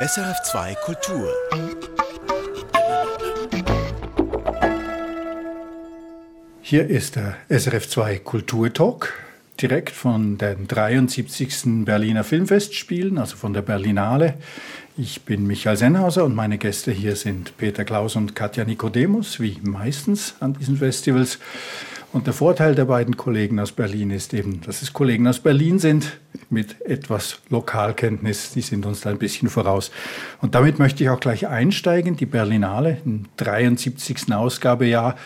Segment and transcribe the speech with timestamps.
[0.00, 1.28] SRF2 Kultur.
[6.62, 9.12] Hier ist der SRF2 Kulturtalk,
[9.60, 11.84] direkt von den 73.
[11.84, 14.34] Berliner Filmfestspielen, also von der Berlinale.
[14.96, 19.58] Ich bin Michael Sennhauser und meine Gäste hier sind Peter Klaus und Katja Nikodemus, wie
[19.62, 21.40] meistens an diesen Festivals.
[22.10, 25.78] Und der Vorteil der beiden Kollegen aus Berlin ist eben, dass es Kollegen aus Berlin
[25.78, 26.18] sind
[26.48, 28.52] mit etwas Lokalkenntnis.
[28.52, 29.90] Die sind uns da ein bisschen voraus.
[30.40, 32.16] Und damit möchte ich auch gleich einsteigen.
[32.16, 34.32] Die Berlinale im 73.
[34.32, 35.16] Ausgabejahr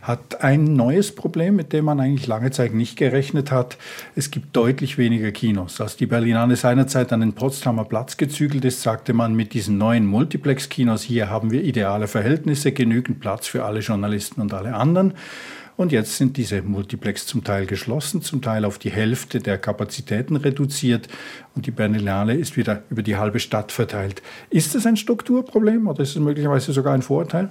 [0.00, 3.76] hat ein neues Problem, mit dem man eigentlich lange Zeit nicht gerechnet hat.
[4.16, 5.78] Es gibt deutlich weniger Kinos.
[5.78, 10.06] Als die Berlinale seinerzeit an den Potsdamer Platz gezügelt ist, sagte man, mit diesen neuen
[10.06, 15.12] Multiplex-Kinos hier haben wir ideale Verhältnisse, genügend Platz für alle Journalisten und alle anderen.
[15.80, 20.36] Und jetzt sind diese Multiplex zum Teil geschlossen, zum Teil auf die Hälfte der Kapazitäten
[20.36, 21.08] reduziert
[21.54, 24.20] und die Berlinale ist wieder über die halbe Stadt verteilt.
[24.50, 27.48] Ist das ein Strukturproblem oder ist es möglicherweise sogar ein Vorteil?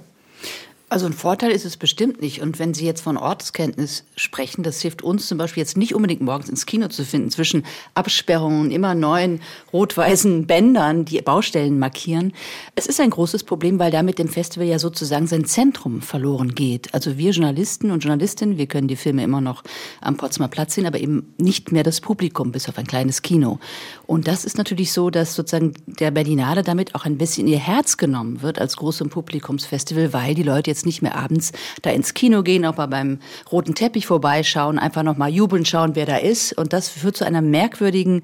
[0.92, 2.42] Also ein Vorteil ist es bestimmt nicht.
[2.42, 6.20] Und wenn Sie jetzt von Ortskenntnis sprechen, das hilft uns zum Beispiel jetzt nicht unbedingt
[6.20, 9.40] morgens ins Kino zu finden, zwischen Absperrungen und immer neuen
[9.72, 12.32] rot-weißen Bändern, die Baustellen markieren.
[12.74, 16.92] Es ist ein großes Problem, weil damit dem Festival ja sozusagen sein Zentrum verloren geht.
[16.92, 19.62] Also wir Journalisten und Journalistinnen, wir können die Filme immer noch
[20.00, 23.60] am Potsdamer Platz sehen, aber eben nicht mehr das Publikum, bis auf ein kleines Kino.
[24.08, 27.96] Und das ist natürlich so, dass sozusagen der Berlinale damit auch ein bisschen ihr Herz
[27.96, 32.14] genommen wird als großem Publikumsfestival, weil die Leute jetzt jetzt nicht mehr abends da ins
[32.14, 33.18] Kino gehen, auch mal beim
[33.52, 36.54] roten Teppich vorbeischauen, einfach noch mal jubeln schauen, wer da ist.
[36.54, 38.22] Und das führt zu einer merkwürdigen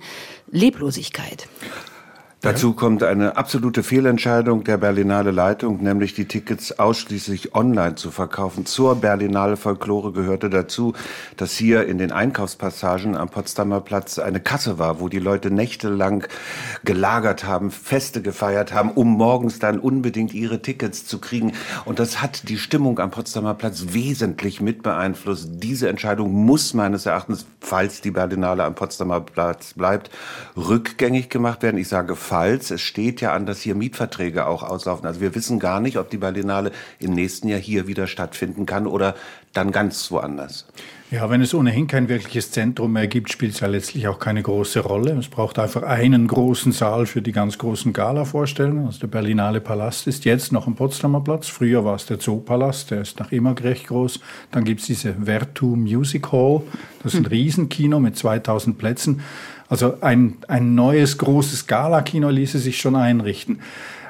[0.51, 1.49] Leblosigkeit.
[2.43, 8.67] Dazu kommt eine absolute Fehlentscheidung der Berlinale Leitung, nämlich die Tickets ausschließlich online zu verkaufen.
[8.67, 10.93] Zur Berlinale Folklore gehörte dazu,
[11.39, 16.27] dass hier in den Einkaufspassagen am Potsdamer Platz eine Kasse war, wo die Leute nächtelang
[16.85, 21.53] gelagert haben, Feste gefeiert haben, um morgens dann unbedingt ihre Tickets zu kriegen.
[21.87, 25.49] Und das hat die Stimmung am Potsdamer Platz wesentlich mit beeinflusst.
[25.55, 30.11] Diese Entscheidung muss meines Erachtens, falls die Berlinale am Potsdamer Platz bleibt,
[30.55, 31.79] rückgängig gemacht werden.
[31.79, 35.07] Ich sage Falls, es steht ja an, dass hier Mietverträge auch auslaufen.
[35.07, 38.89] Also wir wissen gar nicht, ob die Berlinale im nächsten Jahr hier wieder stattfinden kann
[38.89, 39.15] oder
[39.53, 40.67] dann ganz woanders.
[41.13, 44.43] Ja, wenn es ohnehin kein wirkliches Zentrum mehr gibt, spielt es ja letztlich auch keine
[44.43, 45.13] große Rolle.
[45.13, 48.87] Es braucht einfach einen großen Saal für die ganz großen Gala-Vorstellungen.
[48.87, 51.47] Also der Berlinale Palast ist jetzt noch am Potsdamer Platz.
[51.47, 54.19] Früher war es der Zoopalast, der ist nach immer recht groß.
[54.51, 56.63] Dann gibt es diese Vertu Music Hall.
[57.05, 57.31] Das ist ein hm.
[57.31, 59.21] Riesenkino mit 2000 Plätzen.
[59.69, 63.61] Also ein, ein neues großes Gala-Kino ließe sich schon einrichten.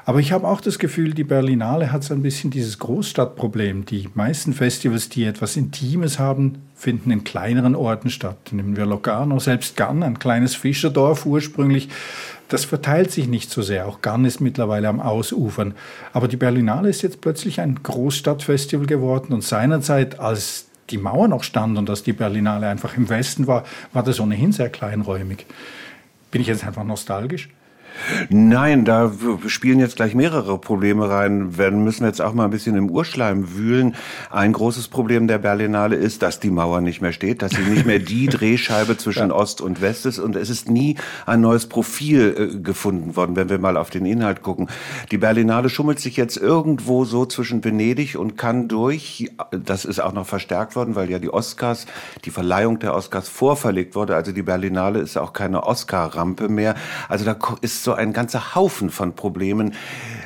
[0.09, 3.87] Aber ich habe auch das Gefühl, die Berlinale hat so ein bisschen dieses Großstadtproblem.
[3.87, 8.37] Die meisten Festivals, die etwas Intimes haben, finden in kleineren Orten statt.
[8.53, 11.88] Nehmen wir Locarno, selbst Gann, ein kleines Fischerdorf ursprünglich.
[12.49, 13.88] Das verteilt sich nicht so sehr.
[13.88, 15.75] Auch Gann ist mittlerweile am Ausufern.
[16.12, 21.42] Aber die Berlinale ist jetzt plötzlich ein Großstadtfestival geworden und seinerzeit, als die Mauer noch
[21.42, 25.47] stand und dass die Berlinale einfach im Westen war, war das ohnehin sehr kleinräumig.
[26.30, 27.48] Bin ich jetzt einfach nostalgisch?
[28.28, 29.12] Nein, da
[29.46, 31.58] spielen jetzt gleich mehrere Probleme rein.
[31.58, 33.94] Wir müssen jetzt auch mal ein bisschen im Urschleim wühlen.
[34.30, 37.86] Ein großes Problem der Berlinale ist, dass die Mauer nicht mehr steht, dass sie nicht
[37.86, 39.34] mehr die Drehscheibe zwischen ja.
[39.34, 43.48] Ost und West ist und es ist nie ein neues Profil äh, gefunden worden, wenn
[43.48, 44.68] wir mal auf den Inhalt gucken.
[45.10, 50.12] Die Berlinale schummelt sich jetzt irgendwo so zwischen Venedig und kann durch, das ist auch
[50.12, 51.86] noch verstärkt worden, weil ja die Oscars,
[52.24, 54.14] die Verleihung der Oscars vorverlegt wurde.
[54.14, 56.74] Also die Berlinale ist auch keine Oscar-Rampe mehr.
[57.08, 59.72] Also da ist so ein ganzer Haufen von Problemen.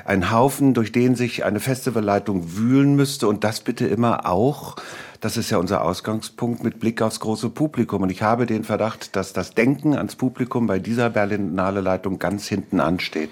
[0.05, 4.77] Ein Haufen, durch den sich eine Festivalleitung wühlen müsste und das bitte immer auch
[5.21, 8.03] das ist ja unser Ausgangspunkt mit Blick aufs große Publikum.
[8.03, 12.49] Und ich habe den Verdacht, dass das Denken ans Publikum bei dieser Berlinale Leitung ganz
[12.49, 13.31] hinten ansteht.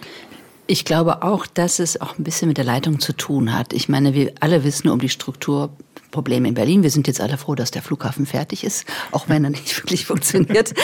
[0.67, 3.73] Ich glaube auch, dass es auch ein bisschen mit der Leitung zu tun hat.
[3.73, 5.71] Ich meine, wir alle wissen um die Struktur
[6.11, 6.83] Probleme in Berlin.
[6.83, 10.07] Wir sind jetzt alle froh, dass der Flughafen fertig ist, auch wenn er nicht wirklich
[10.07, 10.75] funktioniert.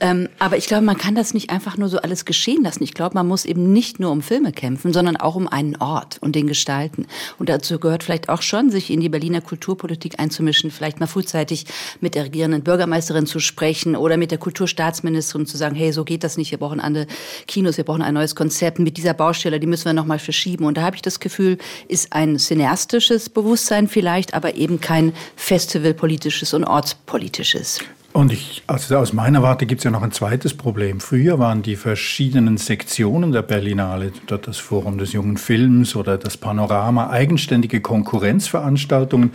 [0.00, 2.82] ähm, aber ich glaube, man kann das nicht einfach nur so alles geschehen lassen.
[2.82, 6.18] Ich glaube, man muss eben nicht nur um Filme kämpfen, sondern auch um einen Ort
[6.20, 7.06] und den gestalten.
[7.38, 11.66] Und dazu gehört vielleicht auch schon, sich in die Berliner Kulturpolitik einzumischen, vielleicht mal frühzeitig
[12.00, 16.24] mit der regierenden Bürgermeisterin zu sprechen oder mit der Kulturstaatsministerin zu sagen, hey, so geht
[16.24, 17.06] das nicht, wir brauchen andere
[17.46, 20.64] Kinos, wir brauchen ein neues Konzept mit dieser Baustelle, die müssen wir nochmal verschieben.
[20.64, 21.58] Und da habe ich das Gefühl,
[21.88, 27.80] ist ein cineastisches Bewusstsein vielleicht, aber eben eben kein festivalpolitisches und ortspolitisches.
[28.12, 30.98] Und ich, also aus meiner Warte gibt es ja noch ein zweites Problem.
[30.98, 37.10] Früher waren die verschiedenen Sektionen der Berlinale, das Forum des jungen Films oder das Panorama,
[37.10, 39.32] eigenständige Konkurrenzveranstaltungen.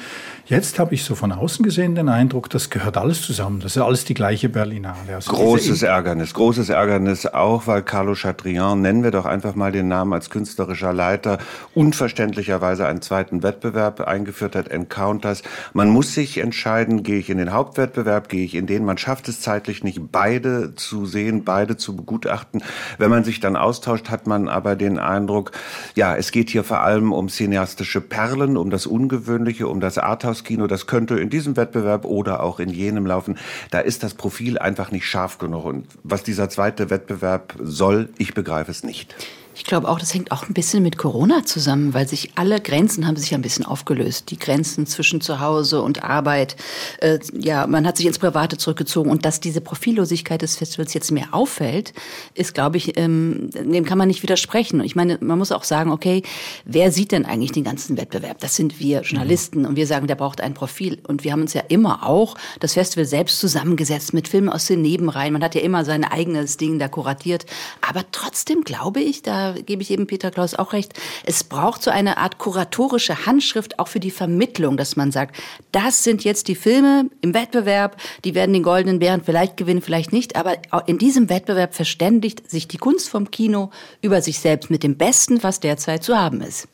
[0.48, 3.62] Jetzt habe ich so von außen gesehen den Eindruck, das gehört alles zusammen.
[3.62, 5.16] Das ist alles die gleiche Berlinale.
[5.16, 9.88] Also großes Ärgernis, großes Ärgernis auch, weil Carlo Chatrian, nennen wir doch einfach mal den
[9.88, 11.40] Namen als künstlerischer Leiter,
[11.74, 15.42] unverständlicherweise einen zweiten Wettbewerb eingeführt hat, Encounters.
[15.74, 18.98] Man muss sich entscheiden, gehe ich in den Hauptwettbewerb, gehe ich in in denen man
[18.98, 22.64] schafft es zeitlich nicht, beide zu sehen, beide zu begutachten.
[22.98, 25.52] Wenn man sich dann austauscht, hat man aber den Eindruck,
[25.94, 30.66] ja, es geht hier vor allem um cineastische Perlen, um das Ungewöhnliche, um das Arthouse-Kino.
[30.66, 33.38] Das könnte in diesem Wettbewerb oder auch in jenem laufen.
[33.70, 35.66] Da ist das Profil einfach nicht scharf genug.
[35.66, 39.16] Und was dieser zweite Wettbewerb soll, ich begreife es nicht.
[39.58, 43.08] Ich glaube auch, das hängt auch ein bisschen mit Corona zusammen, weil sich alle Grenzen
[43.08, 44.30] haben sich ein bisschen aufgelöst.
[44.30, 46.58] Die Grenzen zwischen Zuhause und Arbeit.
[47.00, 51.10] Äh, ja, man hat sich ins Private zurückgezogen und dass diese Profillosigkeit des Festivals jetzt
[51.10, 51.94] mehr auffällt,
[52.34, 54.82] ist, glaube ich, ähm, dem kann man nicht widersprechen.
[54.82, 56.24] Und ich meine, man muss auch sagen, okay,
[56.66, 58.40] wer sieht denn eigentlich den ganzen Wettbewerb?
[58.40, 59.68] Das sind wir Journalisten mhm.
[59.68, 61.00] und wir sagen, der braucht ein Profil.
[61.08, 64.82] Und wir haben uns ja immer auch das Festival selbst zusammengesetzt mit Filmen aus den
[64.82, 65.32] Nebenreihen.
[65.32, 67.46] Man hat ja immer sein eigenes Ding da kuratiert.
[67.88, 70.94] Aber trotzdem glaube ich, da gebe ich eben Peter Klaus auch recht,
[71.26, 75.36] es braucht so eine Art kuratorische Handschrift auch für die Vermittlung, dass man sagt,
[75.72, 80.14] das sind jetzt die Filme im Wettbewerb, die werden den Goldenen Bären vielleicht gewinnen, vielleicht
[80.14, 80.58] nicht, aber
[80.88, 83.70] in diesem Wettbewerb verständigt sich die Kunst vom Kino
[84.02, 86.68] über sich selbst mit dem Besten, was derzeit zu haben ist.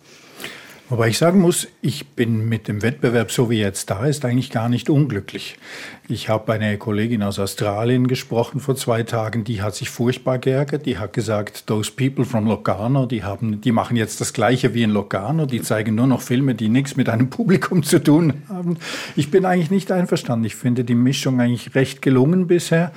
[0.91, 4.25] Wobei ich sagen muss, ich bin mit dem Wettbewerb, so wie er jetzt da ist,
[4.25, 5.55] eigentlich gar nicht unglücklich.
[6.09, 10.85] Ich habe eine Kollegin aus Australien gesprochen vor zwei Tagen, die hat sich furchtbar geärgert.
[10.85, 14.83] Die hat gesagt, those people from Locarno, die, haben, die machen jetzt das Gleiche wie
[14.83, 18.75] in Locarno, die zeigen nur noch Filme, die nichts mit einem Publikum zu tun haben.
[19.15, 20.43] Ich bin eigentlich nicht einverstanden.
[20.43, 22.91] Ich finde die Mischung eigentlich recht gelungen bisher.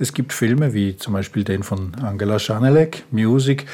[0.00, 3.66] Es gibt Filme wie zum Beispiel den von Angela Schanelek, Music,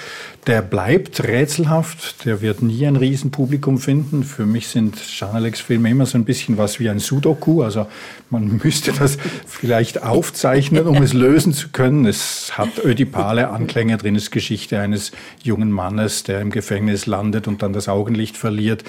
[0.46, 4.24] der bleibt rätselhaft, der wird nie ein Riesenpublikum finden.
[4.24, 7.86] Für mich sind Schaneleks Filme immer so ein bisschen was wie ein Sudoku, also
[8.30, 12.06] man müsste das vielleicht aufzeichnen, um es lösen zu können.
[12.06, 15.12] Es hat ödipale Anklänge drin, es ist Geschichte eines
[15.42, 18.82] jungen Mannes, der im Gefängnis landet und dann das Augenlicht verliert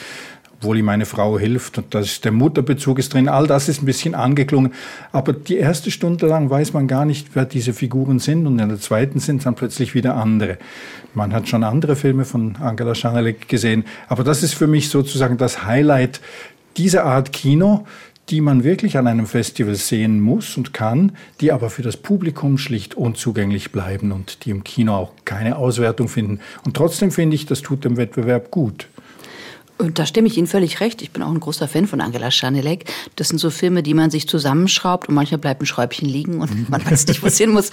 [0.57, 3.28] obwohl ihm meine Frau hilft und das, der Mutterbezug ist drin.
[3.28, 4.74] All das ist ein bisschen angeklungen.
[5.12, 8.69] Aber die erste Stunde lang weiß man gar nicht, wer diese Figuren sind und in
[8.69, 10.57] der zweiten sind dann plötzlich wieder andere.
[11.13, 15.38] Man hat schon andere Filme von Angela Schanelek gesehen, aber das ist für mich sozusagen
[15.38, 16.22] das Highlight
[16.78, 17.86] dieser Art Kino,
[18.30, 21.12] die man wirklich an einem Festival sehen muss und kann,
[21.42, 26.08] die aber für das Publikum schlicht unzugänglich bleiben und die im Kino auch keine Auswertung
[26.08, 26.40] finden.
[26.66, 28.88] Und trotzdem finde ich, das tut dem Wettbewerb gut.
[29.77, 31.01] Und da stimme ich Ihnen völlig recht.
[31.01, 32.86] Ich bin auch ein großer Fan von Angela Schanelek.
[33.18, 36.69] Das sind so Filme, die man sich zusammenschraubt und manchmal bleibt ein Schräubchen liegen und
[36.69, 37.72] man weiß nicht, wo es hin muss.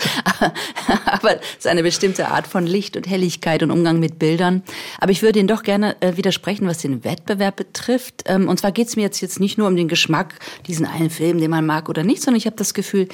[1.06, 4.62] Aber es ist eine bestimmte Art von Licht und Helligkeit und Umgang mit Bildern.
[4.99, 8.25] Aber ich würde Ihnen doch gerne äh, widersprechen, was den Wettbewerb betrifft.
[8.26, 10.34] Ähm, und zwar geht es mir jetzt, jetzt nicht nur um den Geschmack,
[10.66, 13.08] diesen einen Film, den man mag oder nicht, sondern ich habe das Gefühl,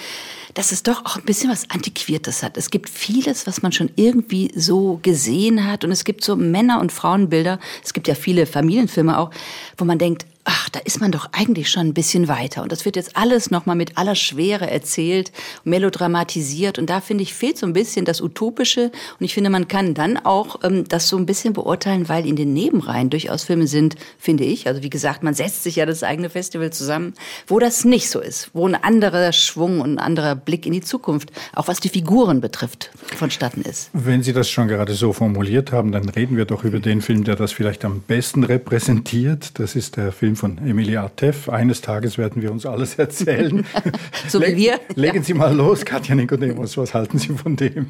[0.59, 2.57] dass es doch auch ein bisschen was Antiquiertes hat.
[2.57, 5.85] Es gibt vieles, was man schon irgendwie so gesehen hat.
[5.85, 7.61] Und es gibt so Männer- und Frauenbilder.
[7.85, 9.31] Es gibt ja viele Familienfilme auch,
[9.77, 12.63] wo man denkt, ach, da ist man doch eigentlich schon ein bisschen weiter.
[12.63, 15.31] Und das wird jetzt alles nochmal mit aller Schwere erzählt,
[15.65, 16.79] melodramatisiert.
[16.79, 18.91] Und da finde ich, fehlt so ein bisschen das Utopische.
[19.21, 22.35] Und ich finde, man kann dann auch ähm, das so ein bisschen beurteilen, weil in
[22.35, 24.67] den Nebenreihen durchaus Filme sind, finde ich.
[24.67, 27.13] Also wie gesagt, man setzt sich ja das eigene Festival zusammen,
[27.47, 30.81] wo das nicht so ist, wo ein anderer Schwung und ein anderer Blick in die
[30.81, 33.91] Zukunft, auch was die Figuren betrifft, vonstatten ist.
[33.93, 37.25] Wenn Sie das schon gerade so formuliert haben, dann reden wir doch über den Film,
[37.25, 39.59] der das vielleicht am besten repräsentiert.
[39.59, 41.49] Das ist der Film von Emilia Atef.
[41.49, 43.67] Eines Tages werden wir uns alles erzählen.
[44.29, 44.81] so wie wir.
[44.95, 45.23] Legen.
[45.23, 46.77] Sie mal los, Katja Nikodemos.
[46.77, 47.89] Was halten Sie von dem?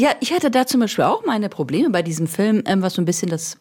[0.00, 3.02] Ja, ich hatte da zum Beispiel auch meine Probleme bei diesem Film, ähm, was so
[3.02, 3.58] ein bisschen das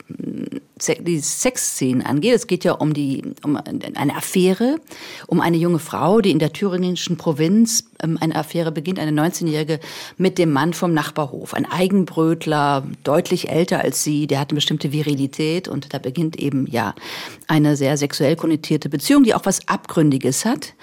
[1.01, 2.33] die Sexszenen angeht.
[2.33, 4.77] Es geht ja um die um eine Affäre,
[5.27, 9.81] um eine junge Frau, die in der thüringischen Provinz ähm, eine Affäre beginnt, eine 19-jährige
[10.15, 14.93] mit dem Mann vom Nachbarhof, ein Eigenbrötler, deutlich älter als sie, der hat eine bestimmte
[14.93, 16.95] Virilität und da beginnt eben ja
[17.49, 20.73] eine sehr sexuell konnotierte Beziehung, die auch was Abgründiges hat.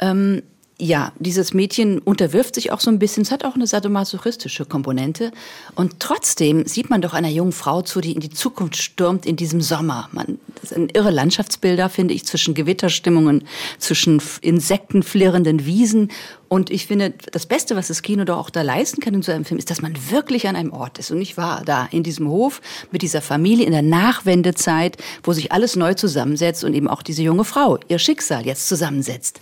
[0.00, 0.42] Ähm,
[0.78, 3.22] ja, dieses Mädchen unterwirft sich auch so ein bisschen.
[3.22, 5.32] Es hat auch eine sadomasochistische Komponente.
[5.74, 9.36] Und trotzdem sieht man doch einer jungen Frau zu, die in die Zukunft stürmt in
[9.36, 10.10] diesem Sommer.
[10.12, 13.44] Man, das sind irre Landschaftsbilder, finde ich, zwischen Gewitterstimmungen,
[13.78, 16.10] zwischen insektenflirrenden Wiesen.
[16.48, 19.32] Und ich finde, das Beste, was das Kino doch auch da leisten kann in so
[19.32, 21.10] einem Film, ist, dass man wirklich an einem Ort ist.
[21.10, 25.52] Und ich war da in diesem Hof mit dieser Familie in der Nachwendezeit, wo sich
[25.52, 29.40] alles neu zusammensetzt und eben auch diese junge Frau ihr Schicksal jetzt zusammensetzt.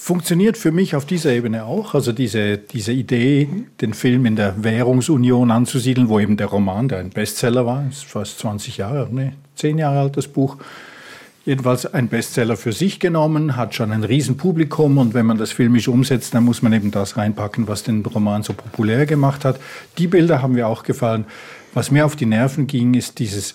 [0.00, 1.94] Funktioniert für mich auf dieser Ebene auch.
[1.94, 3.48] Also diese, diese Idee,
[3.82, 8.06] den Film in der Währungsunion anzusiedeln, wo eben der Roman, der ein Bestseller war, ist
[8.06, 10.56] fast 20 Jahre, nee, 10 Jahre alt das Buch,
[11.44, 15.86] jedenfalls ein Bestseller für sich genommen, hat schon ein Riesenpublikum und wenn man das filmisch
[15.86, 19.60] umsetzt, dann muss man eben das reinpacken, was den Roman so populär gemacht hat.
[19.98, 21.26] Die Bilder haben mir auch gefallen.
[21.74, 23.54] Was mir auf die Nerven ging, ist dieses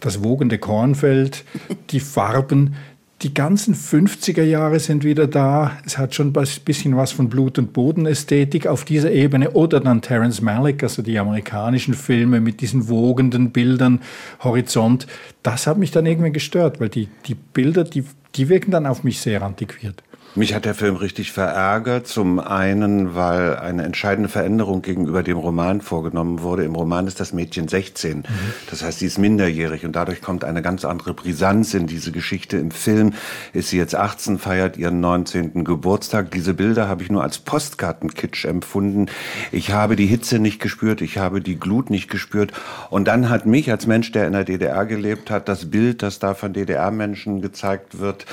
[0.00, 1.44] das wogende Kornfeld,
[1.90, 2.76] die Farben,
[3.22, 5.72] die ganzen 50er Jahre sind wieder da.
[5.84, 9.50] Es hat schon ein bisschen was von Blut- und Bodenästhetik auf dieser Ebene.
[9.52, 14.02] Oder dann Terence Malick, also die amerikanischen Filme mit diesen wogenden Bildern,
[14.44, 15.08] Horizont.
[15.42, 18.04] Das hat mich dann irgendwie gestört, weil die, die Bilder, die,
[18.36, 20.02] die wirken dann auf mich sehr antiquiert.
[20.34, 22.06] Mich hat der Film richtig verärgert.
[22.06, 26.64] Zum einen, weil eine entscheidende Veränderung gegenüber dem Roman vorgenommen wurde.
[26.64, 28.18] Im Roman ist das Mädchen 16.
[28.18, 28.24] Mhm.
[28.70, 32.58] Das heißt, sie ist minderjährig und dadurch kommt eine ganz andere Brisanz in diese Geschichte.
[32.58, 33.14] Im Film
[33.52, 35.64] ist sie jetzt 18, feiert ihren 19.
[35.64, 36.30] Geburtstag.
[36.30, 39.06] Diese Bilder habe ich nur als Postkartenkitsch empfunden.
[39.50, 42.52] Ich habe die Hitze nicht gespürt, ich habe die Glut nicht gespürt.
[42.90, 46.18] Und dann hat mich als Mensch, der in der DDR gelebt hat, das Bild, das
[46.18, 48.26] da von DDR-Menschen gezeigt wird,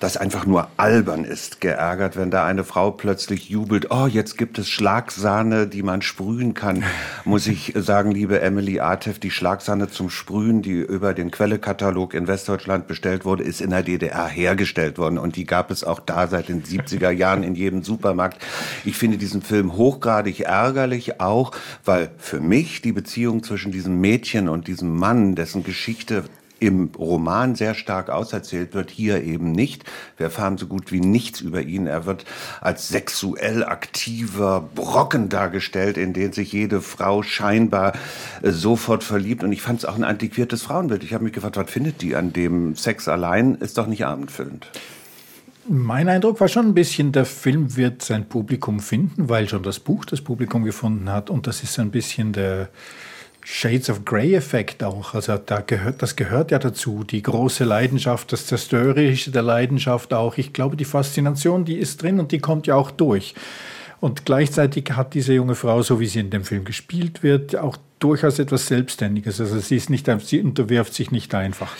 [0.00, 4.58] das einfach nur albern ist, geärgert, wenn da eine Frau plötzlich jubelt, oh, jetzt gibt
[4.58, 6.84] es Schlagsahne, die man sprühen kann.
[7.24, 12.28] Muss ich sagen, liebe Emily Artef, die Schlagsahne zum Sprühen, die über den Quellekatalog in
[12.28, 16.28] Westdeutschland bestellt wurde, ist in der DDR hergestellt worden und die gab es auch da
[16.28, 18.40] seit den 70er Jahren in jedem Supermarkt.
[18.84, 21.52] Ich finde diesen Film hochgradig ärgerlich auch,
[21.84, 26.24] weil für mich die Beziehung zwischen diesem Mädchen und diesem Mann, dessen Geschichte
[26.60, 29.84] im Roman sehr stark auserzählt wird, hier eben nicht.
[30.16, 31.86] Wir erfahren so gut wie nichts über ihn.
[31.86, 32.24] Er wird
[32.60, 37.92] als sexuell aktiver Brocken dargestellt, in den sich jede Frau scheinbar
[38.42, 39.44] äh, sofort verliebt.
[39.44, 41.04] Und ich fand es auch ein antiquiertes Frauenbild.
[41.04, 43.54] Ich habe mich gefragt, was findet die an dem Sex allein?
[43.56, 44.68] Ist doch nicht abendfüllend.
[45.70, 49.78] Mein Eindruck war schon ein bisschen, der Film wird sein Publikum finden, weil schon das
[49.78, 51.28] Buch das Publikum gefunden hat.
[51.28, 52.70] Und das ist ein bisschen der
[53.50, 55.14] Shades of Grey-Effekt auch.
[55.14, 57.02] Also da gehört, das gehört ja dazu.
[57.02, 60.36] Die große Leidenschaft, das Zerstörerische der Leidenschaft auch.
[60.36, 63.34] Ich glaube, die Faszination, die ist drin und die kommt ja auch durch.
[64.00, 67.76] Und gleichzeitig hat diese junge Frau, so wie sie in dem Film gespielt wird, auch
[67.98, 69.40] durchaus etwas Selbstständiges.
[69.40, 71.72] Also sie ist nicht, sie unterwirft sich nicht einfach.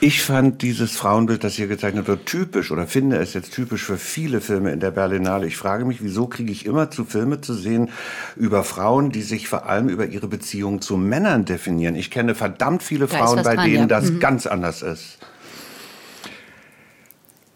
[0.00, 3.98] Ich fand dieses Frauenbild, das hier gezeichnet wird, typisch oder finde es jetzt typisch für
[3.98, 5.46] viele Filme in der Berlinale.
[5.46, 7.90] Ich frage mich, wieso kriege ich immer zu Filme zu sehen
[8.34, 11.94] über Frauen, die sich vor allem über ihre Beziehung zu Männern definieren.
[11.94, 13.86] Ich kenne verdammt viele da Frauen, bei dran, denen ja.
[13.86, 14.18] das mhm.
[14.18, 15.18] ganz anders ist.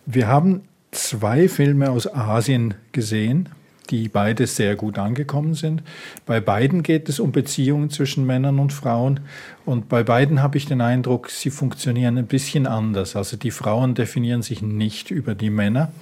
[0.05, 3.49] Wir haben zwei Filme aus Asien gesehen
[3.87, 5.83] die beide sehr gut angekommen sind.
[6.27, 9.21] Bei beiden geht es um Beziehungen zwischen Männern und Frauen
[9.65, 13.17] und bei beiden habe ich den Eindruck, sie funktionieren ein bisschen anders.
[13.17, 15.93] Also die Frauen definieren sich nicht über die Männer.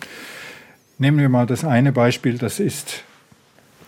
[0.99, 3.03] Nehmen wir mal das eine Beispiel, das ist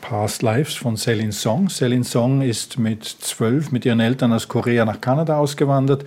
[0.00, 1.68] Past Lives von Celine Song.
[1.68, 6.04] Celine Song ist mit zwölf mit ihren Eltern aus Korea nach Kanada ausgewandert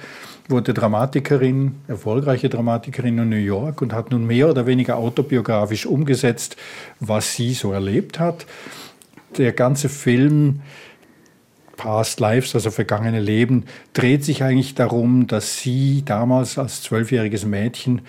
[0.49, 6.57] wurde Dramatikerin, erfolgreiche Dramatikerin in New York und hat nun mehr oder weniger autobiografisch umgesetzt,
[6.99, 8.45] was sie so erlebt hat.
[9.37, 10.61] Der ganze Film
[11.77, 13.63] Past Lives, also vergangene Leben,
[13.93, 18.01] dreht sich eigentlich darum, dass sie damals als zwölfjähriges Mädchen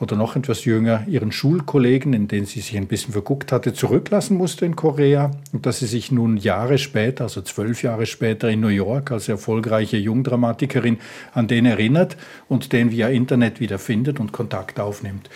[0.00, 4.36] oder noch etwas jünger ihren Schulkollegen, in den sie sich ein bisschen verguckt hatte, zurücklassen
[4.36, 8.60] musste in Korea und dass sie sich nun Jahre später, also zwölf Jahre später in
[8.60, 10.98] New York als erfolgreiche Jungdramatikerin
[11.34, 12.16] an den erinnert
[12.48, 15.28] und den via Internet wieder findet und Kontakt aufnimmt.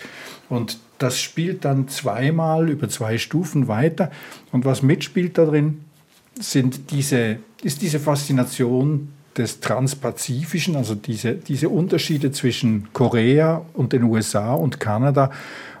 [0.49, 4.11] Und das spielt dann zweimal über zwei Stufen weiter
[4.51, 5.81] und was mitspielt da drin,
[6.39, 14.03] sind diese, ist diese Faszination des Transpazifischen, also diese, diese Unterschiede zwischen Korea und den
[14.03, 15.31] USA und Kanada.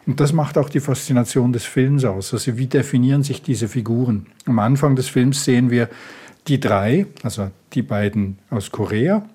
[0.05, 2.33] Und das macht auch die Faszination des Films aus.
[2.33, 4.27] Also wie definieren sich diese Figuren?
[4.45, 5.89] Am Anfang des Films sehen wir
[6.47, 9.25] die drei, also die beiden aus Korea,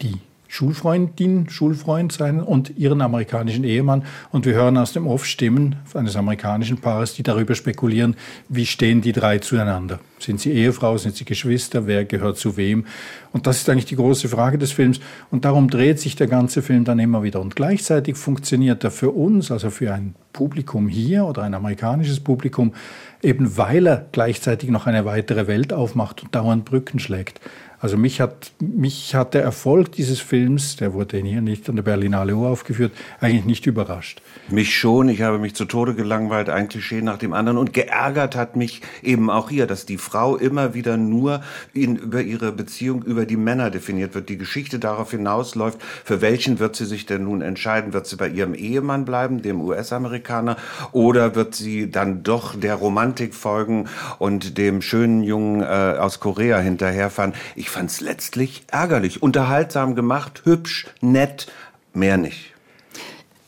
[0.00, 0.16] die
[0.54, 4.04] Schulfreundin, Schulfreund sein und ihren amerikanischen Ehemann.
[4.30, 8.14] Und wir hören aus dem Off Stimmen eines amerikanischen Paares, die darüber spekulieren,
[8.48, 9.98] wie stehen die drei zueinander.
[10.20, 12.86] Sind sie Ehefrau, sind sie Geschwister, wer gehört zu wem?
[13.32, 15.00] Und das ist eigentlich die große Frage des Films.
[15.32, 17.40] Und darum dreht sich der ganze Film dann immer wieder.
[17.40, 22.74] Und gleichzeitig funktioniert er für uns, also für ein Publikum hier oder ein amerikanisches Publikum,
[23.22, 27.40] eben weil er gleichzeitig noch eine weitere Welt aufmacht und dauernd Brücken schlägt.
[27.84, 31.82] Also mich hat, mich hat der Erfolg dieses Films, der wurde hier nicht an der
[31.82, 34.22] Berlinale aufgeführt, eigentlich nicht überrascht.
[34.48, 38.36] Mich schon, ich habe mich zu Tode gelangweilt, ein Klischee nach dem anderen und geärgert
[38.36, 41.42] hat mich eben auch hier, dass die Frau immer wieder nur
[41.74, 44.30] in, über ihre Beziehung über die Männer definiert wird.
[44.30, 47.92] Die Geschichte darauf hinausläuft, für welchen wird sie sich denn nun entscheiden?
[47.92, 50.04] Wird sie bei ihrem Ehemann bleiben, dem US-Amerikaner?
[50.04, 50.56] Amerikaner
[50.92, 56.60] oder wird sie dann doch der Romantik folgen und dem schönen Jungen äh, aus Korea
[56.60, 57.34] hinterherfahren?
[57.56, 61.50] Ich fand es letztlich ärgerlich, unterhaltsam gemacht, hübsch, nett,
[61.92, 62.53] mehr nicht.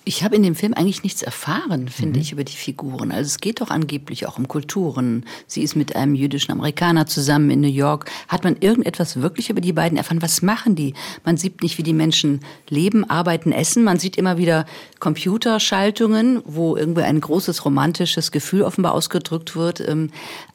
[0.09, 2.23] Ich habe in dem Film eigentlich nichts erfahren, finde mhm.
[2.23, 3.11] ich, über die Figuren.
[3.11, 5.25] Also es geht doch angeblich auch um Kulturen.
[5.49, 8.09] Sie ist mit einem jüdischen Amerikaner zusammen in New York.
[8.29, 10.23] Hat man irgendetwas wirklich über die beiden erfahren?
[10.23, 10.95] Was machen die?
[11.25, 13.83] Man sieht nicht, wie die Menschen leben, arbeiten, essen.
[13.83, 14.65] Man sieht immer wieder
[15.01, 19.81] Computerschaltungen, wo irgendwie ein großes romantisches Gefühl offenbar ausgedrückt wird.
[19.81, 20.11] Ähm,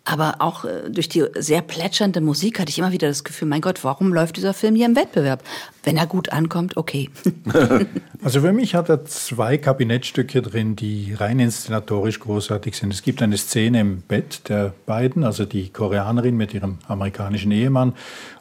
[0.05, 3.61] aber auch äh, durch die sehr plätschernde Musik hatte ich immer wieder das Gefühl, mein
[3.61, 5.43] Gott, warum läuft dieser Film hier im Wettbewerb?
[5.83, 7.09] Wenn er gut ankommt, okay.
[8.23, 12.93] also für mich hat er zwei Kabinettstücke drin, die rein inszenatorisch großartig sind.
[12.93, 17.93] Es gibt eine Szene im Bett der beiden, also die Koreanerin mit ihrem amerikanischen Ehemann.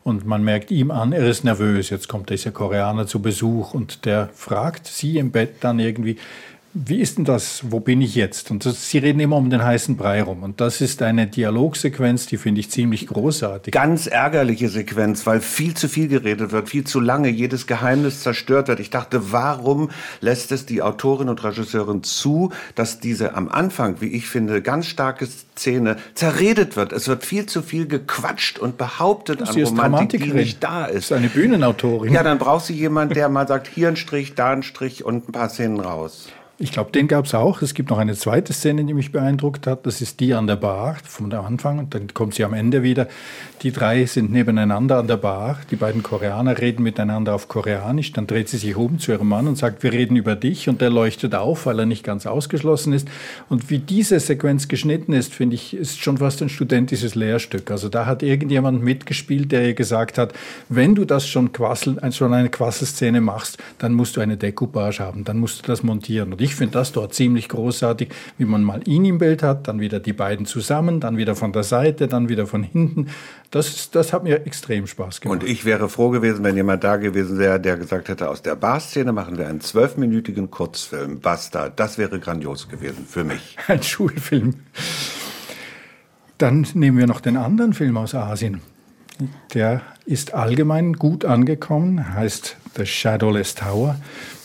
[0.02, 1.88] Und man merkt ihm an, er ist nervös.
[1.88, 6.16] Jetzt kommt dieser Koreaner zu Besuch und der fragt sie im Bett dann irgendwie,
[6.72, 7.62] wie ist denn das?
[7.72, 8.52] Wo bin ich jetzt?
[8.52, 10.44] Und das, Sie reden immer um den heißen Brei rum.
[10.44, 13.72] Und das ist eine Dialogsequenz, die finde ich ziemlich großartig.
[13.72, 18.68] Ganz ärgerliche Sequenz, weil viel zu viel geredet wird, viel zu lange, jedes Geheimnis zerstört
[18.68, 18.78] wird.
[18.78, 24.12] Ich dachte, warum lässt es die Autorin und Regisseurin zu, dass diese am Anfang, wie
[24.12, 26.92] ich finde, ganz starke Szene zerredet wird?
[26.92, 31.10] Es wird viel zu viel gequatscht und behauptet das an Romantik, die nicht da ist.
[31.10, 32.12] Das ist eine Bühnenautorin.
[32.12, 35.28] Ja, dann brauchst du jemanden, der mal sagt, hier ein Strich, da ein Strich und
[35.28, 36.28] ein paar Szenen raus.
[36.62, 37.62] Ich glaube, den gab es auch.
[37.62, 39.86] Es gibt noch eine zweite Szene, die mich beeindruckt hat.
[39.86, 43.08] Das ist die an der Bar vom Anfang und dann kommt sie am Ende wieder.
[43.62, 45.58] Die drei sind nebeneinander an der Bar.
[45.70, 48.12] Die beiden Koreaner reden miteinander auf Koreanisch.
[48.12, 50.68] Dann dreht sie sich um zu ihrem Mann und sagt, wir reden über dich.
[50.68, 53.08] Und der leuchtet auf, weil er nicht ganz ausgeschlossen ist.
[53.48, 57.70] Und wie diese Sequenz geschnitten ist, finde ich, ist schon fast ein studentisches Lehrstück.
[57.70, 60.34] Also da hat irgendjemand mitgespielt, der ihr gesagt hat,
[60.68, 65.24] wenn du das schon, Quassel, schon eine Quasselszene machst, dann musst du eine Decoupage haben,
[65.24, 66.34] dann musst du das montieren.
[66.34, 69.68] Und ich ich finde das dort ziemlich großartig, wie man mal ihn im Bild hat,
[69.68, 73.06] dann wieder die beiden zusammen, dann wieder von der Seite, dann wieder von hinten.
[73.52, 75.42] Das, das hat mir extrem Spaß gemacht.
[75.42, 78.56] Und ich wäre froh gewesen, wenn jemand da gewesen wäre, der gesagt hätte, aus der
[78.56, 81.20] Barszene machen wir einen zwölfminütigen Kurzfilm.
[81.20, 81.68] Basta.
[81.68, 83.56] Das wäre grandios gewesen für mich.
[83.68, 84.54] Ein Schulfilm.
[86.38, 88.60] Dann nehmen wir noch den anderen Film aus Asien.
[89.54, 93.96] Der ist allgemein gut angekommen, heißt The Shadowless Tower.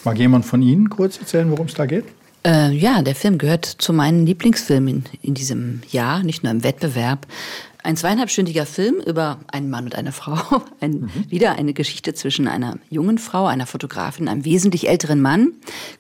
[0.06, 2.06] Mag jemand von Ihnen kurz erzählen, worum es da geht?
[2.46, 6.64] Äh, ja, der Film gehört zu meinen Lieblingsfilmen in, in diesem Jahr, nicht nur im
[6.64, 7.26] Wettbewerb.
[7.82, 10.62] Ein zweieinhalbstündiger Film über einen Mann und eine Frau.
[10.80, 11.10] Ein, mhm.
[11.30, 15.54] Wieder eine Geschichte zwischen einer jungen Frau, einer Fotografin, einem wesentlich älteren Mann,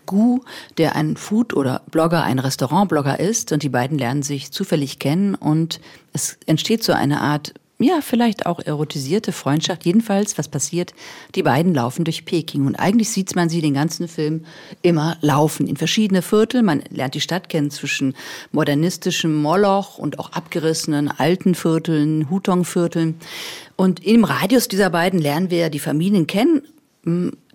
[0.05, 0.41] Gu,
[0.77, 3.51] der ein Food- oder Blogger, ein Restaurantblogger ist.
[3.51, 5.79] Und die beiden lernen sich zufällig kennen und
[6.13, 9.85] es entsteht so eine Art ja, vielleicht auch erotisierte Freundschaft.
[9.85, 10.93] Jedenfalls, was passiert?
[11.35, 14.45] Die beiden laufen durch Peking und eigentlich sieht man sie den ganzen Film
[14.81, 16.63] immer laufen in verschiedene Viertel.
[16.63, 18.15] Man lernt die Stadt kennen zwischen
[18.51, 23.15] modernistischem Moloch und auch abgerissenen alten Vierteln, Hutong-Vierteln.
[23.75, 26.63] Und im Radius dieser beiden lernen wir die Familien kennen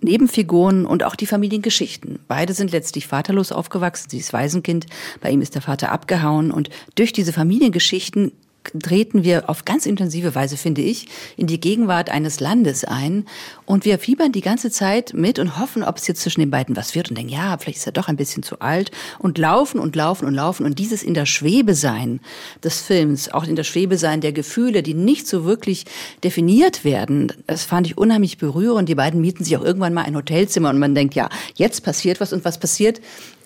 [0.01, 2.19] Nebenfiguren und auch die Familiengeschichten.
[2.29, 4.09] Beide sind letztlich vaterlos aufgewachsen.
[4.09, 4.85] Sie ist Waisenkind.
[5.19, 6.51] Bei ihm ist der Vater abgehauen.
[6.51, 8.31] Und durch diese Familiengeschichten
[8.79, 13.25] treten wir auf ganz intensive Weise, finde ich, in die Gegenwart eines Landes ein.
[13.65, 16.75] Und wir fiebern die ganze Zeit mit und hoffen, ob es jetzt zwischen den beiden
[16.75, 18.91] was wird und denken, ja, vielleicht ist er doch ein bisschen zu alt.
[19.19, 20.65] Und laufen und laufen und laufen.
[20.65, 22.19] Und dieses in der Schwebe sein
[22.63, 25.85] des Films, auch in der Schwebe sein der Gefühle, die nicht so wirklich
[26.23, 28.89] definiert werden, das fand ich unheimlich berührend.
[28.89, 32.19] Die beiden mieten sich auch irgendwann mal ein Hotelzimmer und man denkt, ja, jetzt passiert
[32.19, 33.01] was und was passiert?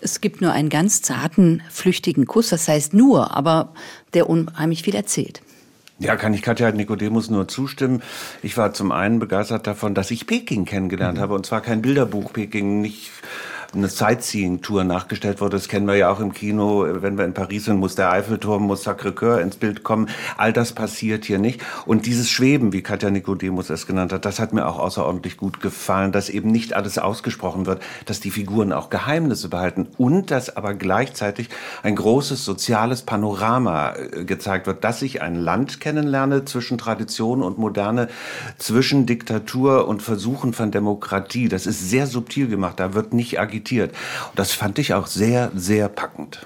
[0.06, 3.74] Es gibt nur einen ganz zarten, flüchtigen Kuss, das heißt nur, aber
[4.14, 5.42] der unheimlich viel erzählt.
[5.98, 8.04] Ja, kann ich Katja Nikodemus nur zustimmen.
[8.44, 11.22] Ich war zum einen begeistert davon, dass ich Peking kennengelernt mhm.
[11.22, 11.34] habe.
[11.34, 13.10] Und zwar kein Bilderbuch Peking, nicht
[13.76, 15.58] eine Sightseeing-Tour nachgestellt wurde.
[15.58, 16.86] Das kennen wir ja auch im Kino.
[16.88, 20.10] Wenn wir in Paris sind, muss der Eiffelturm, muss Sacré-Cœur ins Bild kommen.
[20.38, 21.62] All das passiert hier nicht.
[21.86, 25.60] Und dieses Schweben, wie Katja Nikodemus es genannt hat, das hat mir auch außerordentlich gut
[25.60, 30.56] gefallen, dass eben nicht alles ausgesprochen wird, dass die Figuren auch Geheimnisse behalten und dass
[30.56, 31.50] aber gleichzeitig
[31.84, 37.58] ein großes soziales Panorama äh, gezeigt wird, dass ich ein Land kennenlerne zwischen Tradition und
[37.58, 38.08] Moderne,
[38.58, 41.50] zwischen Diktatur und Versuchen von Demokratie.
[41.50, 42.80] Das ist sehr subtil gemacht.
[42.80, 43.92] Da wird nicht agitiert zitiert.
[44.30, 46.46] Und das fand ich auch sehr, sehr packend.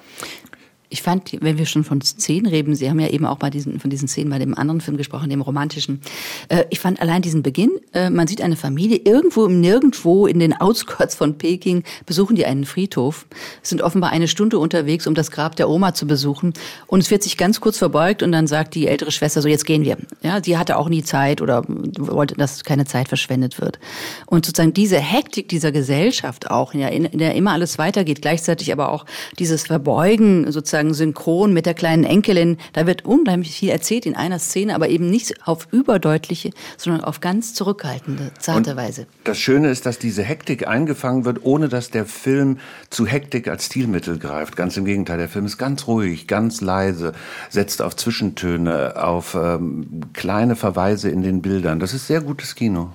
[0.92, 3.80] Ich fand, wenn wir schon von Szenen reden, Sie haben ja eben auch bei diesen,
[3.80, 6.02] von diesen Szenen bei dem anderen Film gesprochen, dem romantischen.
[6.48, 10.40] Äh, ich fand allein diesen Beginn, äh, man sieht eine Familie irgendwo im Nirgendwo in
[10.40, 13.28] den Outskirts von Peking, besuchen die einen Friedhof,
[13.62, 16.54] sind offenbar eine Stunde unterwegs, um das Grab der Oma zu besuchen.
[16.88, 19.68] Und es wird sich ganz kurz verbeugt und dann sagt die ältere Schwester so, jetzt
[19.68, 19.98] gehen wir.
[20.24, 23.78] Ja, sie hatte auch nie Zeit oder wollte, dass keine Zeit verschwendet wird.
[24.26, 29.06] Und sozusagen diese Hektik dieser Gesellschaft auch, in der immer alles weitergeht, gleichzeitig aber auch
[29.38, 32.58] dieses Verbeugen sozusagen sozusagen synchron mit der kleinen Enkelin.
[32.74, 37.20] Da wird unheimlich viel erzählt in einer Szene, aber eben nicht auf überdeutliche, sondern auf
[37.20, 39.08] ganz zurückhaltende, zarte Und Weise.
[39.24, 43.66] Das Schöne ist, dass diese Hektik eingefangen wird, ohne dass der Film zu Hektik als
[43.66, 44.56] Stilmittel greift.
[44.56, 47.14] Ganz im Gegenteil, der Film ist ganz ruhig, ganz leise,
[47.50, 51.80] setzt auf Zwischentöne, auf ähm, kleine Verweise in den Bildern.
[51.80, 52.90] Das ist sehr gutes Kino.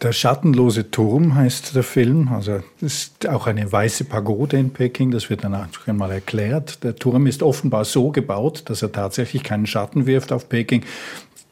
[0.00, 2.28] Der schattenlose Turm heißt der Film.
[2.28, 5.10] Also ist auch eine weiße Pagode in Peking.
[5.10, 6.84] Das wird dann auch einmal erklärt.
[6.84, 10.84] Der Turm ist offenbar so gebaut, dass er tatsächlich keinen Schatten wirft auf Peking.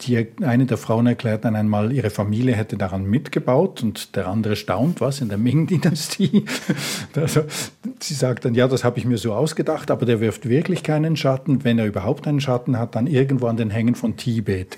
[0.01, 4.55] Die, eine der Frauen erklärt dann einmal, ihre Familie hätte daran mitgebaut und der andere
[4.55, 6.45] staunt, was, in der Ming-Dynastie?
[7.15, 7.41] Also,
[7.99, 11.17] sie sagt dann, ja, das habe ich mir so ausgedacht, aber der wirft wirklich keinen
[11.17, 11.63] Schatten.
[11.63, 14.77] Wenn er überhaupt einen Schatten hat, dann irgendwo an den Hängen von Tibet.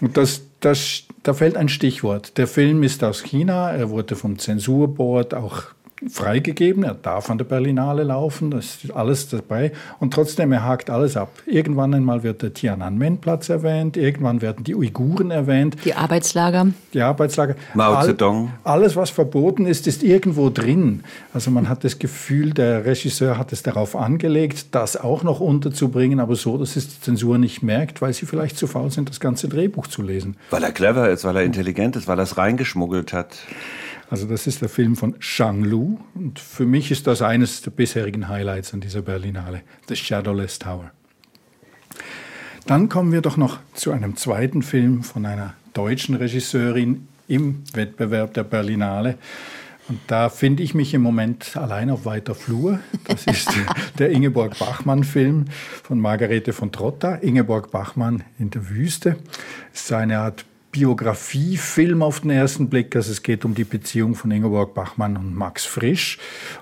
[0.00, 2.36] Und das, das, da fällt ein Stichwort.
[2.38, 5.64] Der Film ist aus China, er wurde vom Zensurboard auch
[6.10, 10.90] freigegeben, er darf an der Berlinale laufen, das ist alles dabei und trotzdem, er hakt
[10.90, 11.30] alles ab.
[11.46, 15.76] Irgendwann einmal wird der Tiananmen-Platz erwähnt, irgendwann werden die Uiguren erwähnt.
[15.84, 16.68] Die Arbeitslager.
[16.94, 17.56] Die Arbeitslager.
[17.74, 18.52] Mao Zedong.
[18.64, 21.02] All, alles, was verboten ist, ist irgendwo drin.
[21.34, 26.20] Also man hat das Gefühl, der Regisseur hat es darauf angelegt, das auch noch unterzubringen,
[26.20, 29.18] aber so, dass es die Zensur nicht merkt, weil sie vielleicht zu faul sind, das
[29.18, 30.36] ganze Drehbuch zu lesen.
[30.50, 33.36] Weil er clever ist, weil er intelligent ist, weil er es reingeschmuggelt hat.
[34.10, 37.70] Also das ist der Film von Shang Lu und für mich ist das eines der
[37.70, 40.90] bisherigen Highlights an dieser Berlinale, The Shadowless Tower.
[42.66, 48.34] Dann kommen wir doch noch zu einem zweiten Film von einer deutschen Regisseurin im Wettbewerb
[48.34, 49.18] der Berlinale.
[49.88, 52.78] Und da finde ich mich im Moment allein auf weiter Flur.
[53.04, 53.50] Das ist
[53.98, 55.46] der Ingeborg Bachmann-Film
[55.82, 57.14] von Margarete von Trotta.
[57.16, 59.16] Ingeborg Bachmann in der Wüste.
[59.72, 60.44] Es ist eine Art
[60.78, 62.94] Biografiefilm auf den ersten Blick.
[62.94, 66.18] Also es geht um die Beziehung von Ingeborg Bachmann und Max Frisch.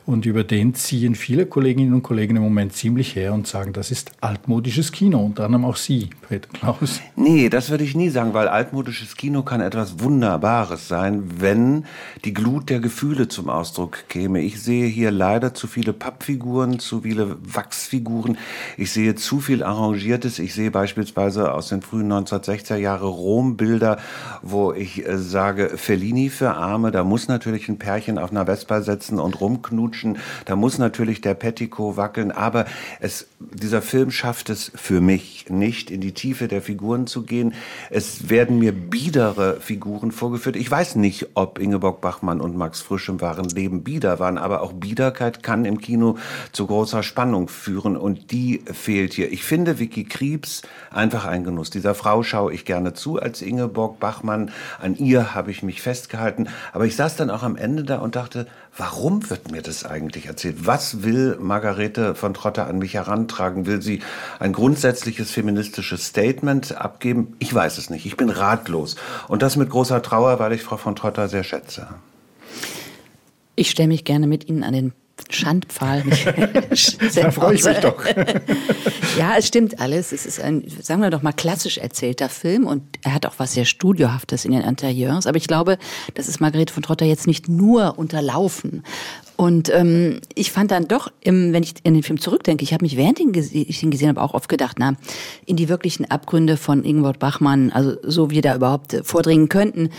[0.06, 3.90] Und über den ziehen viele Kolleginnen und Kollegen im Moment ziemlich her und sagen, das
[3.90, 5.22] ist altmodisches Kino.
[5.22, 7.02] Unter anderem auch Sie, Peter Klaus.
[7.14, 11.84] Nee, das würde ich nie sagen, weil altmodisches Kino kann etwas Wunderbares sein, wenn
[12.24, 14.40] die Glut der Gefühle zum Ausdruck käme.
[14.40, 18.38] Ich sehe hier leider zu viele Pappfiguren, zu viele Wachsfiguren.
[18.78, 20.38] Ich sehe zu viel Arrangiertes.
[20.38, 23.98] Ich sehe beispielsweise aus den frühen 1960er Jahre Rombilder
[24.42, 28.80] wo ich äh, sage, Fellini für Arme, da muss natürlich ein Pärchen auf einer Vespa
[28.82, 32.66] setzen und rumknutschen, da muss natürlich der Pettico wackeln, aber
[33.00, 37.54] es, dieser Film schafft es für mich nicht, in die Tiefe der Figuren zu gehen.
[37.90, 40.56] Es werden mir biedere Figuren vorgeführt.
[40.56, 44.62] Ich weiß nicht, ob Ingeborg Bachmann und Max Frisch im wahren Leben bieder waren, aber
[44.62, 46.16] auch Biederkeit kann im Kino
[46.52, 49.32] zu großer Spannung führen und die fehlt hier.
[49.32, 51.70] Ich finde Vicky Kriebs einfach ein Genuss.
[51.70, 55.82] Dieser Frau schaue ich gerne zu als Ingeborg Ingeborg Bachmann, an ihr habe ich mich
[55.82, 56.48] festgehalten.
[56.72, 58.46] Aber ich saß dann auch am Ende da und dachte,
[58.76, 60.66] warum wird mir das eigentlich erzählt?
[60.66, 63.66] Was will Margarete von Trotter an mich herantragen?
[63.66, 64.00] Will sie
[64.38, 67.36] ein grundsätzliches feministisches Statement abgeben?
[67.38, 68.06] Ich weiß es nicht.
[68.06, 68.96] Ich bin ratlos.
[69.28, 71.88] Und das mit großer Trauer, weil ich Frau von Trotter sehr schätze.
[73.54, 74.92] Ich stelle mich gerne mit Ihnen an den
[75.30, 76.04] Schandpfahl.
[77.14, 78.04] da freue ich mich doch.
[79.18, 80.12] ja, es stimmt alles.
[80.12, 83.54] Es ist ein, sagen wir doch mal, klassisch erzählter Film und er hat auch was
[83.54, 85.26] sehr Studiohaftes in den Interieurs.
[85.26, 85.78] Aber ich glaube,
[86.14, 88.82] das ist Margarete von Trotter jetzt nicht nur unterlaufen.
[89.36, 92.84] Und ähm, ich fand dann doch, im, wenn ich in den Film zurückdenke, ich habe
[92.84, 94.94] mich während ich ihn gesehen habe auch oft gedacht, na,
[95.44, 99.90] in die wirklichen Abgründe von Ingward Bachmann, also so wie wir da überhaupt vordringen könnten,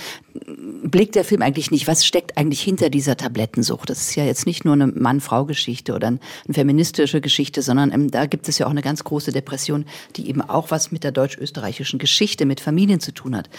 [0.83, 3.89] blickt der Film eigentlich nicht, was steckt eigentlich hinter dieser Tablettensucht.
[3.89, 8.25] Das ist ja jetzt nicht nur eine Mann-Frau-Geschichte oder eine feministische Geschichte, sondern ähm, da
[8.25, 9.85] gibt es ja auch eine ganz große Depression,
[10.15, 13.49] die eben auch was mit der deutsch-österreichischen Geschichte, mit Familien zu tun hat.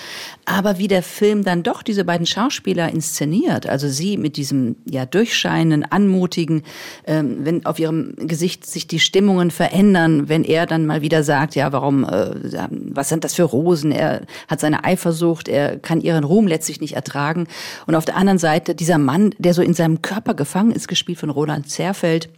[0.44, 5.04] Aber wie der Film dann doch diese beiden Schauspieler inszeniert, also sie mit diesem ja
[5.04, 6.62] durchscheinenden, anmutigen,
[7.07, 11.54] ähm, wenn auf ihrem Gesicht sich die Stimmungen verändern, wenn er dann mal wieder sagt,
[11.54, 12.31] ja, warum, äh,
[12.70, 13.92] was sind das für Rosen?
[13.92, 17.08] Er hat seine Eifersucht, er kann ihren Ruhm letztlich nicht ertragen.
[17.87, 21.18] Und auf der anderen Seite dieser Mann, der so in seinem Körper gefangen ist, gespielt
[21.18, 22.29] von Ronald Zerfeld.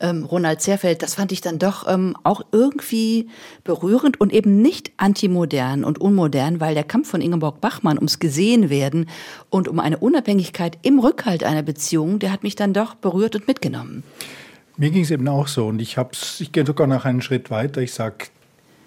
[0.00, 3.28] Ähm, Ronald Zerfeld, das fand ich dann doch ähm, auch irgendwie
[3.64, 9.08] berührend und eben nicht antimodern und unmodern, weil der Kampf von Ingeborg Bachmann ums Gesehenwerden
[9.50, 13.46] und um eine Unabhängigkeit im Rückhalt einer Beziehung, der hat mich dann doch berührt und
[13.48, 14.02] mitgenommen.
[14.76, 15.96] Mir ging es eben auch so und ich,
[16.38, 17.80] ich gehe sogar noch einen Schritt weiter.
[17.80, 18.26] Ich sage,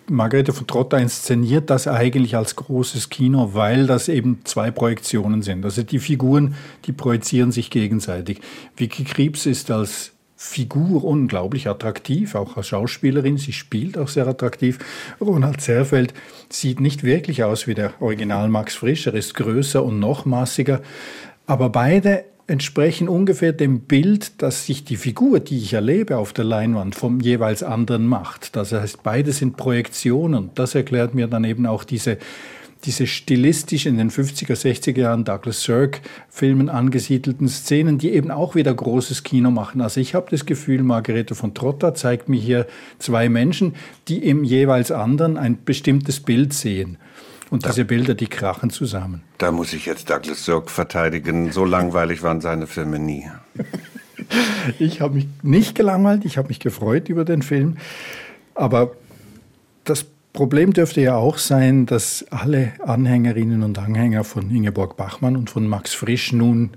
[0.10, 5.64] Margarete von Trotta inszeniert das eigentlich als großes Kino, weil das eben zwei Projektionen sind.
[5.66, 8.42] Also die Figuren, die projizieren sich gegenseitig.
[8.76, 13.38] Vicky Krebs ist als Figur unglaublich attraktiv, auch als Schauspielerin.
[13.38, 14.80] Sie spielt auch sehr attraktiv.
[15.20, 16.14] Ronald Zerfeld
[16.50, 19.06] sieht nicht wirklich aus wie der Original Max Frisch.
[19.06, 20.82] Er ist größer und noch massiger.
[21.46, 26.46] Aber beide entsprechen ungefähr dem Bild, das sich die Figur, die ich erlebe auf der
[26.46, 28.56] Leinwand, vom jeweils anderen macht.
[28.56, 30.50] Das heißt, beide sind Projektionen.
[30.56, 32.18] Das erklärt mir dann eben auch diese,
[32.86, 38.56] diese stilistisch in den 50er, 60er Jahren Douglas Sirk Filmen angesiedelten Szenen, die eben auch
[38.56, 39.82] wieder großes Kino machen.
[39.82, 43.76] Also ich habe das Gefühl, Margarete von Trotta zeigt mir hier zwei Menschen,
[44.08, 46.98] die im jeweils anderen ein bestimmtes Bild sehen.
[47.50, 49.24] Und diese Bilder, die krachen zusammen.
[49.40, 51.52] Da muss ich jetzt Douglas Sirk verteidigen.
[51.52, 53.28] So langweilig waren seine Filme nie.
[54.80, 57.78] ich habe mich nicht gelangweilt, ich habe mich gefreut über den Film.
[58.54, 58.92] Aber
[59.84, 65.50] das Problem dürfte ja auch sein, dass alle Anhängerinnen und Anhänger von Ingeborg Bachmann und
[65.50, 66.72] von Max Frisch nun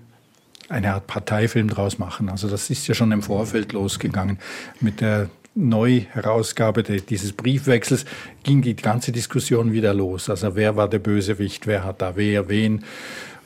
[0.70, 2.30] eine Art Parteifilm draus machen.
[2.30, 4.38] Also das ist ja schon im Vorfeld losgegangen
[4.80, 8.04] mit der Neuherausgabe dieses Briefwechsels
[8.42, 10.30] ging die ganze Diskussion wieder los.
[10.30, 12.84] Also wer war der Bösewicht, wer hat da wer, wen.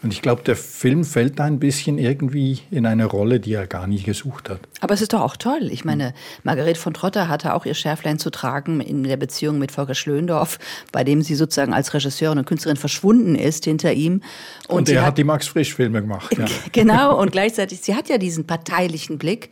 [0.02, 3.66] Und ich glaube, der Film fällt da ein bisschen irgendwie in eine Rolle, die er
[3.66, 4.60] gar nicht gesucht hat.
[4.80, 5.70] Aber es ist doch auch toll.
[5.72, 6.14] Ich meine,
[6.44, 10.58] Margarete von Trotter hatte auch ihr Schärflein zu tragen in der Beziehung mit Volker Schlöndorff,
[10.92, 14.22] bei dem sie sozusagen als Regisseurin und Künstlerin verschwunden ist hinter ihm.
[14.68, 16.36] Und, und er hat, hat die Max Frisch-Filme gemacht.
[16.38, 16.44] Ja.
[16.72, 19.50] genau, und gleichzeitig, sie hat ja diesen parteilichen Blick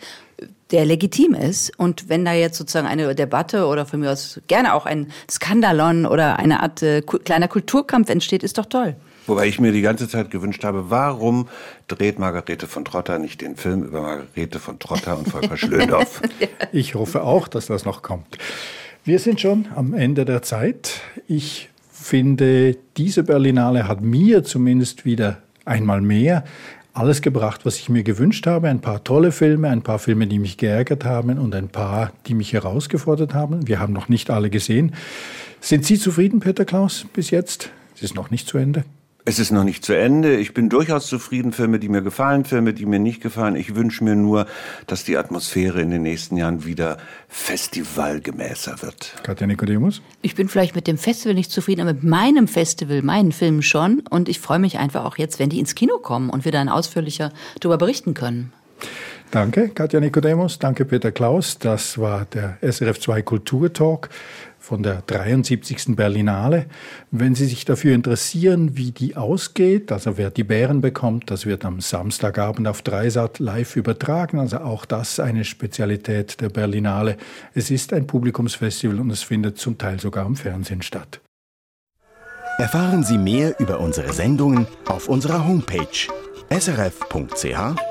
[0.74, 1.78] der legitim ist.
[1.78, 6.04] Und wenn da jetzt sozusagen eine Debatte oder von mir aus gerne auch ein Skandalon
[6.04, 8.96] oder eine Art äh, kleiner Kulturkampf entsteht, ist doch toll.
[9.28, 11.48] Wobei ich mir die ganze Zeit gewünscht habe, warum
[11.86, 16.20] dreht Margarete von Trotter nicht den Film über Margarete von Trotter und Volker Schlöndorff?
[16.72, 18.36] Ich hoffe auch, dass das noch kommt.
[19.04, 21.00] Wir sind schon am Ende der Zeit.
[21.28, 26.42] Ich finde, diese Berlinale hat mir zumindest wieder einmal mehr
[26.94, 28.68] alles gebracht, was ich mir gewünscht habe.
[28.68, 32.34] Ein paar tolle Filme, ein paar Filme, die mich geärgert haben und ein paar, die
[32.34, 33.66] mich herausgefordert haben.
[33.66, 34.94] Wir haben noch nicht alle gesehen.
[35.60, 37.70] Sind Sie zufrieden, Peter Klaus, bis jetzt?
[37.96, 38.84] Es ist noch nicht zu Ende.
[39.26, 40.36] Es ist noch nicht zu Ende.
[40.36, 41.52] Ich bin durchaus zufrieden.
[41.52, 43.56] Filme, die mir gefallen, Filme, die mir nicht gefallen.
[43.56, 44.46] Ich wünsche mir nur,
[44.86, 49.14] dass die Atmosphäre in den nächsten Jahren wieder festivalgemäßer wird.
[49.22, 50.02] Katja Nikodemus?
[50.20, 54.02] Ich bin vielleicht mit dem Festival nicht zufrieden, aber mit meinem Festival, meinen Filmen schon.
[54.10, 56.68] Und ich freue mich einfach auch jetzt, wenn die ins Kino kommen und wir dann
[56.68, 58.52] ausführlicher darüber berichten können.
[59.30, 60.58] Danke, Katja Nikodemus.
[60.58, 61.58] Danke, Peter Klaus.
[61.58, 64.08] Das war der SRF 2 Kulturtalk
[64.64, 65.96] von der 73.
[65.96, 66.66] Berlinale.
[67.10, 71.64] Wenn Sie sich dafür interessieren, wie die ausgeht, also wer die Bären bekommt, das wird
[71.64, 74.38] am Samstagabend auf Dreisat live übertragen.
[74.38, 77.16] Also auch das eine Spezialität der Berlinale.
[77.54, 81.20] Es ist ein Publikumsfestival und es findet zum Teil sogar im Fernsehen statt.
[82.56, 86.08] Erfahren Sie mehr über unsere Sendungen auf unserer Homepage
[86.50, 87.84] srf.ch-kultur.